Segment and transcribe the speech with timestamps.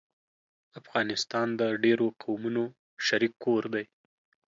[0.79, 2.63] افغانستان د ډېرو قومونو
[3.07, 3.85] شريک کور دی